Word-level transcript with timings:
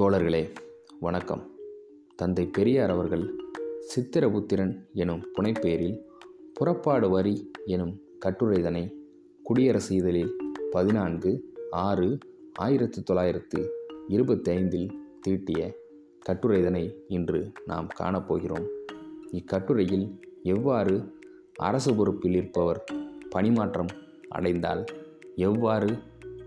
தோழர்களே 0.00 0.50
வணக்கம். 1.00 1.50
தந்தை 2.16 2.46
பெரியார் 2.46 2.90
அவர்கள் 2.90 3.36
சித்திரபுத்திரன் 3.80 4.88
எனும் 4.92 5.22
புனைப்பெயரில் 5.38 5.98
புறப்பாடு 6.54 7.10
வரி 7.10 7.50
எனும் 7.66 8.00
கட்டுரைதனை 8.26 8.92
குடியரசு 9.42 9.94
இதழில் 9.94 10.36
பதினான்கு 10.70 11.54
ஆறு 11.70 12.18
ஆயிரத்தி 12.54 13.02
தொள்ளாயிரத்து 13.02 13.68
இருபத்தைந்தில் 14.08 14.90
தீட்டிய 15.20 15.76
கட்டுரைதனை 16.26 16.94
இன்று 17.08 17.52
நாம் 17.66 17.88
காணப்போகிறோம். 18.00 18.68
இக்கட்டுரையில் 19.30 20.20
எவ்வாறு 20.42 21.14
அரசு 21.56 21.94
பொறுப்பில் 21.94 22.34
இருப்பவர் 22.34 22.84
பணிமாற்றம் 23.30 23.88
அடைந்தால் 24.28 24.84
எவ்வாறு 25.36 25.98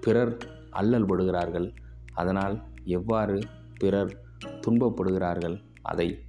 பிறர் 0.01 0.37
அல்லல்படுகிறார்கள் 0.81 1.75
அதனால் 2.13 2.71
எவ்வாறு 2.83 3.39
பிறர் 3.79 4.21
துன்பப்படுகிறார்கள்? 4.45 5.61
அதை 5.81 6.19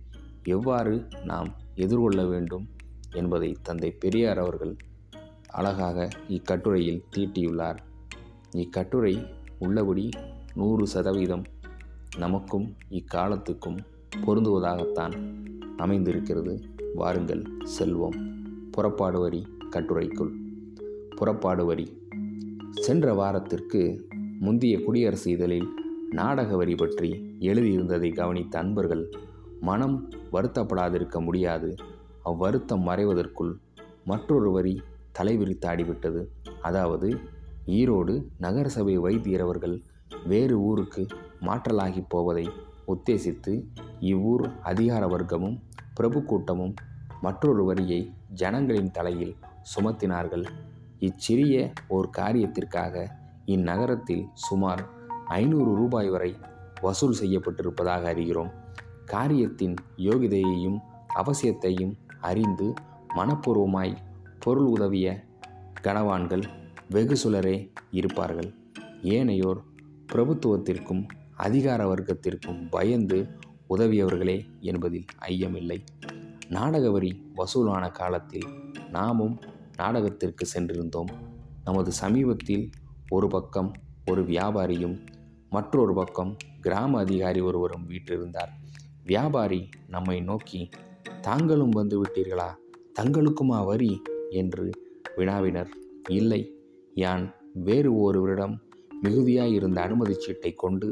எவ்வாறு 0.45 1.07
நாம் 1.25 1.55
எதிர்கொள்ள 1.75 2.25
வேண்டும்? 2.25 2.69
என்பதை 3.13 3.57
தந்தை 3.63 3.91
பெரியார் 3.91 4.39
அவர்கள் 4.39 4.77
அழகாக 5.47 6.09
இக்கட்டுரையில் 6.29 7.05
தீட்டியுள்ளார். 7.17 7.77
இக்கட்டுரை 8.51 9.27
உள்ளபடி 9.59 10.09
நூறு 10.55 10.87
சதவீதம் 10.87 11.45
நமக்கும் 12.17 12.75
இக்காலத்துக்கும் 12.91 13.79
பொருந்துவதாகத்தான் 14.27 15.45
அமைந்திருக்கிறது. 15.77 16.61
வாருங்கள் 16.95 17.43
செல்வோம். 17.79 18.43
புறப்பாடு 18.71 19.21
வரி 19.21 19.47
கட்டுரைக்குள். 19.71 20.33
புறப்பாடு 21.17 21.65
வரி. 21.65 22.03
சென்ற 22.71 23.15
வாரத்திற்கு 23.15 24.09
முந்தைய 24.41 24.83
குடியரசு 24.83 25.31
இதழில் 25.31 25.84
நாடக 26.19 26.57
வரி 26.57 26.75
பற்றி 26.75 27.09
எழுதியிருந்ததை 27.41 28.11
கவனித்த 28.15 28.55
அன்பர்கள் 28.59 29.05
மனம் 29.61 29.97
வருத்தப்படாதிருக்க 30.33 31.17
முடியாது. 31.21 31.71
அவ்வருத்தம் 32.23 32.85
மறைவதற்குள் 32.89 33.53
மற்றொரு 34.05 34.51
வரி 34.51 34.75
தலைவிரித்தாடிவிட்டது 35.19 36.23
அதாவது 36.63 37.09
ஈரோடு 37.79 38.15
நகரசபை 38.41 38.97
வைத்தியர் 38.97 39.41
அவர்கள் 39.41 39.77
வேறு 40.25 40.57
ஊருக்கு 40.61 41.03
மாற்றலாகி 41.41 42.03
போவதை 42.09 42.47
உத்தேசித்து 42.87 43.53
இவ்வூர் 44.13 44.45
அதிகார 44.63 45.05
வர்க்கமும் 45.07 45.57
பிரபு 45.95 46.21
கூட்டமும் 46.23 46.75
மற்றொரு 47.21 47.65
வரியை 47.65 48.01
ஜனங்களின் 48.35 48.91
தலையில் 48.91 49.35
சுமத்தினார்கள். 49.75 50.47
இச்சிறிய 51.01 51.55
ஓர் 51.89 52.09
காரியத்திற்காக 52.17 53.07
இந்நகரத்தில் 53.47 54.25
சுமார் 54.47 54.83
ஐநூறு 55.27 55.75
ரூபாய் 55.75 56.09
வரை 56.09 56.37
வசூல் 56.81 57.17
செய்யப்பட்டிருப்பதாக 57.21 58.15
அறிகிறோம். 58.15 58.53
காரியத்தின் 59.05 59.75
யோகிதையையும் 59.97 60.79
அவசியத்தையும் 61.15 61.97
அறிந்து 62.21 62.73
மனப்பூர்வமாய் 63.17 63.97
பொருள் 64.41 64.65
உதவிய 64.65 65.25
கனவான்கள் 65.83 66.43
வெகு 66.91 67.17
சிலரே 67.17 67.73
இருப்பார்கள். 67.91 68.55
ஏனையோர் 69.03 69.63
பிரபுத்துவத்திற்கும் 70.13 71.07
அதிகார 71.37 71.95
வர்க்கத்திற்கும் 71.95 72.69
பயந்து 72.71 73.29
உதவியவர்களே 73.71 74.45
என்பதில் 74.61 75.05
ஐயமில்லை. 75.29 75.85
நாடக 76.49 76.91
வரி 76.91 77.33
வசூலான 77.37 77.91
காலத்தில் 77.91 78.47
நாமும் 78.91 79.41
நாடகத்திற்கு 79.77 80.47
சென்றிருந்தோம். 80.55 81.11
நமது 81.65 81.93
சமீபத்தில் 81.93 82.71
ஒரு 83.09 83.29
பக்கம் 83.29 83.73
ஒரு 84.11 84.23
வியாபாரியும் 84.23 85.07
மற்றொரு 85.55 85.95
பக்கம் 85.95 86.37
கிராம 86.61 86.99
அதிகாரி 86.99 87.41
ஒருவரும் 87.41 87.87
வீட்டிருந்தார் 87.89 88.53
வியாபாரி 89.05 89.69
நம்மை 89.89 90.21
நோக்கி 90.21 90.61
தாங்களும் 91.21 91.71
வந்து 91.71 91.97
விட்டீர்களா? 92.03 92.49
தங்களுக்குமா 93.01 93.59
வரி 93.65 94.03
என்று 94.31 94.71
வினாவினர். 95.17 95.71
இல்லை 96.09 96.41
யான் 96.95 97.35
வேறு 97.53 97.91
ஒருவரிடம் 97.99 98.55
மிகுதியாயிருந்த 99.03 99.79
அனுமதி 99.79 100.15
சீட்டை 100.15 100.53
கொண்டு 100.53 100.89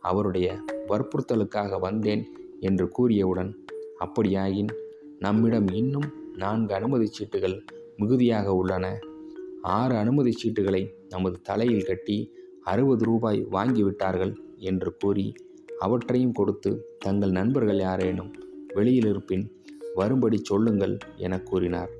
அவருடைய 0.00 0.48
வற்புறுத்தலுக்காக 0.88 1.80
வந்தேன் 1.80 2.24
என்று 2.60 2.86
கூறியவுடன் 2.98 3.52
அப்படியாயின் 3.98 4.72
நம்மிடம் 5.18 5.68
இன்னும் 5.72 6.08
நான்கு 6.36 6.74
அனுமதி 6.74 7.10
சீட்டுகள் 7.16 7.58
மிகுதியாக 7.96 8.54
உள்ளன. 8.54 8.86
ஆறு 9.62 9.94
அனுமதி 9.96 10.32
சீட்டுகளை 10.40 10.82
நமது 11.08 11.38
தலையில் 11.42 11.84
கட்டி 11.84 12.18
அறுபது 12.70 13.04
ரூபாய் 13.04 13.40
வாங்கிவிட்டார்கள் 13.52 14.32
என்று 14.70 14.90
கூறி 14.96 15.26
அவற்றையும் 15.78 16.32
கொடுத்து 16.32 16.70
தங்கள் 16.98 17.30
நண்பர்கள் 17.30 17.80
யாரேனும் 17.80 18.30
வெளியில் 18.74 19.08
இருப்பின் 19.12 19.44
வரும்படி 19.94 20.38
சொல்லுங்கள் 20.42 20.94
என 21.16 21.34
கூறினார். 21.40 21.92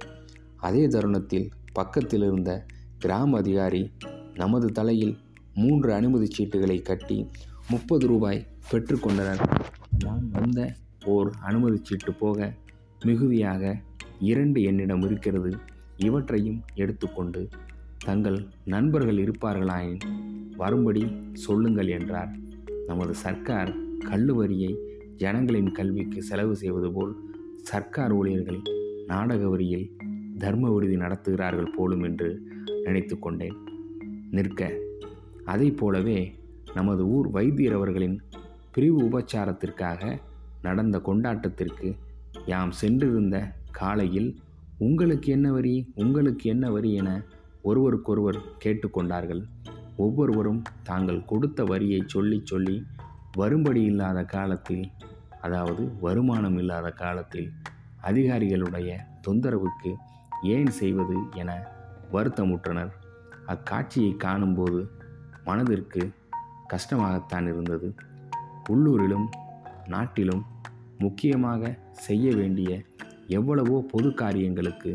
அதே 0.66 0.82
தருணத்தில் 0.87 1.47
பக்கத்தில் 1.72 2.25
இருந்த 2.28 2.50
கிராம 2.99 3.37
அதிகாரி 3.37 3.82
நமது 4.34 4.69
தலையில் 4.78 5.15
மூன்று 5.55 5.91
அனுமதி 5.93 6.26
சீட்டுகளை 6.37 6.78
கட்டி 6.82 7.19
முப்பது 7.71 8.05
ரூபாய் 8.06 8.47
பெற்றுக்கொண்டனர் 8.71 9.43
நான் 10.05 10.25
வந்த 10.32 10.60
ஓர் 11.15 11.31
அனுமதி 11.49 11.78
சீட்டு 11.82 12.12
போக 12.12 12.49
மிகுதியாக 13.05 13.62
இரண்டு 14.31 14.60
என்னிடம் 14.62 15.03
இருக்கிறது. 15.03 15.53
இவற்றையும் 16.06 16.60
எடுத்துக்கொண்டு 16.75 17.43
தங்கள் 17.98 18.46
நண்பர்கள் 18.64 19.16
இருப்பார்களாயின் 19.16 20.00
வரும்படி 20.56 21.06
சொல்லுங்கள் 21.32 21.88
என்றார். 21.88 22.36
நமது 22.86 23.14
சர்க்கார் 23.14 23.74
கல்லுவரியை 23.98 24.76
ஜனங்களின் 25.16 25.72
கல்விக்கு 25.72 26.22
செலவு 26.22 26.56
செய்வது 26.56 26.92
போல் 26.92 27.16
சர்க்கார் 27.62 28.12
ஊழியர்கள் 28.12 28.60
நாடக 29.06 29.48
வரியில் 29.48 29.96
தர்ம 30.38 30.70
விடுதி 30.70 30.96
நடத்துகிறார்கள் 30.96 31.72
போலும் 31.76 32.02
என்று 32.02 32.42
நினைத்து 32.84 33.18
கொண்டேன். 33.18 33.54
நிற்க 34.30 34.72
அதை 35.44 35.70
போலவே 35.70 36.34
நமது 36.74 37.06
ஊர் 37.06 37.30
வைத்தியர் 37.30 37.72
அவர்களின் 37.72 38.22
பிரிவு 38.72 39.02
உபச்சாரத்திற்காக 39.02 40.20
நடந்த 40.62 41.00
கொண்டாட்டத்திற்கு 41.06 41.96
யாம் 42.46 42.70
சென்றிருந்த 42.70 43.52
காலையில் 43.70 44.36
உங்களுக்கு 44.78 45.32
என்ன 45.32 45.52
வரி? 45.52 45.92
உங்களுக்கு 45.94 46.50
என்ன 46.50 46.70
வரி? 46.70 46.92
என 46.92 47.22
ஒருவருக்கொருவர் 47.69 48.38
கேட்டுக்கொண்டார்கள். 48.65 49.43
ஒவ்வொருவரும் 50.04 50.60
தாங்கள் 50.88 51.27
கொடுத்த 51.31 51.60
வரியை 51.65 52.00
சொல்லி 52.15 52.38
சொல்லி 52.44 52.77
வரும்படி 53.32 53.82
இல்லாத 53.91 54.19
காலத்தில் 54.34 54.84
அதாவது 55.41 55.82
வருமானம் 56.00 56.59
இல்லாத 56.59 56.88
காலத்தில் 57.03 57.49
அதிகாரிகளுடைய 58.03 58.91
தொந்தரவுக்கு 59.26 59.91
ஏன் 60.56 60.71
செய்வது 60.81 61.16
என 61.41 61.50
வருத்தமுற்றனர். 62.15 62.93
அக்காட்சியை 63.55 64.12
காணும்போது 64.16 64.81
மனதிற்கு 65.44 66.03
கஷ்டமாகத்தான் 66.72 67.47
இருந்தது. 67.53 67.88
உள்ளூரிலும் 68.72 69.26
நாட்டிலும் 69.87 70.43
முக்கியமாக 70.99 71.72
செய்ய 72.06 72.26
வேண்டிய 72.37 72.71
எவ்வளவோ 73.38 73.76
பொது 73.93 74.09
காரியங்களுக்கு 74.15 74.91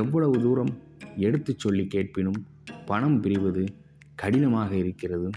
எவ்வளவு 0.00 0.36
தூரம் 0.42 0.72
எடுத்துச் 1.16 1.58
சொல்லி 1.58 1.86
கேட்பினும் 1.86 2.40
பணம் 2.86 3.22
பிரிவது 3.22 3.66
கடினமாக 4.14 4.76
இருக்கிறது. 4.76 5.30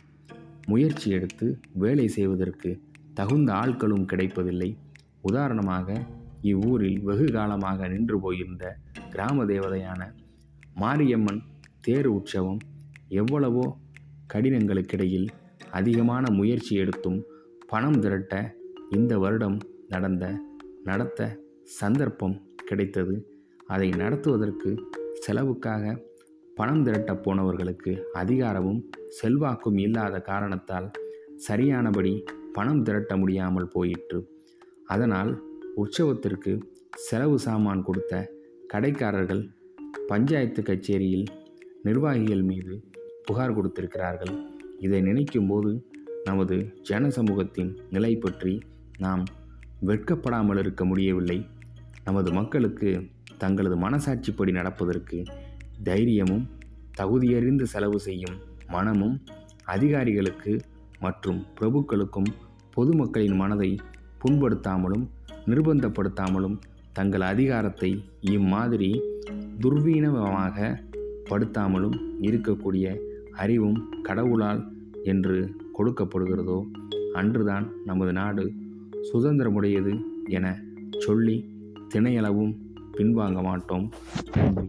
முயற்சி 0.68 1.12
எடுத்து 1.12 1.60
வேலை 1.74 2.08
செய்வதற்கு 2.08 2.82
தகுந்த 3.14 3.54
ஆட்களும் 3.54 4.06
கிடைப்பதில்லை. 4.06 4.78
உதாரணமாக 5.22 6.06
இவ்வூரில் 6.42 7.00
வெகு 7.02 7.32
காலமாக 7.32 7.88
நின்று 7.88 8.20
போயிருந்த 8.20 8.78
கிராம 9.10 9.46
தேவதையான 9.46 10.14
மாரியம்மன் 10.74 11.42
தேர் 11.82 12.06
உற்சவம் 12.06 12.58
எவ்வளவோ 13.08 13.78
கடினங்களுக்கிடையில் 14.34 15.28
அதிகமான 15.72 16.32
முயற்சி 16.32 16.76
எடுத்தும் 16.76 17.24
பணம் 17.68 18.00
திரட்ட 18.00 18.56
இந்த 18.90 19.18
வருடம் 19.18 19.58
நடந்த 19.88 20.42
நடத்த 20.84 21.40
சந்தர்ப்பம் 21.64 22.42
கிடைத்தது. 22.66 23.30
அதை 23.68 23.90
நடத்துவதற்கு 23.90 24.80
செலவுக்காக 25.26 25.84
பணம் 26.56 26.84
திரட்டப் 26.84 27.24
போனவர்களுக்கு 27.24 27.92
அதிகாரமும் 28.14 28.82
செல்வாக்கும் 29.20 29.78
இல்லாத 29.78 30.16
காரணத்தால் 30.30 30.88
சரியானபடி 31.48 32.14
பணம் 32.54 32.84
திரட்ட 32.84 33.14
முடியாமல் 33.22 33.72
போயிற்று. 33.76 34.20
அதனால் 34.86 35.32
உற்சவத்திற்கு 35.82 36.52
செலவு 37.08 37.38
சாமான் 37.46 37.84
கொடுத்த 37.84 38.14
கடைக்காரர்கள் 38.74 39.44
பஞ்சாயத்து 40.08 40.62
கச்சேரியில் 40.62 41.28
நிர்வாகிகள் 41.84 42.44
மீது 42.44 42.76
புகார் 43.26 43.56
கொடுத்திருக்கிறார்கள். 43.58 44.34
இதை 44.86 45.00
நினைக்கும்போது 45.02 45.72
நமது 46.24 46.56
ஜன 46.88 47.10
சமூகத்தின் 47.18 47.72
நிலை 47.90 48.14
பற்றி 48.16 48.54
நாம் 49.04 49.24
வெட்கப்படாமல் 49.90 50.60
இருக்க 50.64 50.84
முடியவில்லை. 50.86 51.40
நமது 52.04 52.30
மக்களுக்கு 52.32 52.90
தங்களது 53.38 53.76
மனசாட்சிப்படி 53.78 54.52
நடப்பதற்கு 54.52 55.20
தைரியமும் 55.84 56.46
தகுதியறிந்து 56.98 57.64
செலவு 57.64 58.00
செய்யும் 58.00 58.38
மனமும் 58.70 59.16
அதிகாரிகளுக்கு 59.66 60.54
மற்றும் 61.00 61.40
பிரபுக்களுக்கும் 61.60 62.30
பொதுமக்களின் 62.76 63.36
மனதை 63.36 63.72
புண்படுத்தாமலும் 64.22 65.06
நிர்பந்தப்படுத்தாமலும் 65.46 66.58
தங்கள் 66.94 67.24
அதிகாரத்தை 67.24 67.90
இம்மாதிரி 68.32 68.90
துர்வீனமாக 69.62 70.58
படுத்தாமலும் 71.30 71.98
இருக்கக்கூடிய 72.22 72.86
அறிவும் 73.36 73.80
கடவுளால் 74.04 74.62
என்று 75.04 75.38
கொடுக்கப்படுகிறதோ 75.78 76.60
அன்றுதான் 77.16 77.66
நமது 77.86 78.12
நாடு 78.12 78.46
சுதந்திரமுடையது 79.14 79.94
என 80.30 80.46
சொல்லி 80.98 81.38
திணையளவும் 81.88 82.54
பின்வாங்க 82.96 83.42
மாட்டோம். 83.42 83.86
நன்றி 84.38 84.68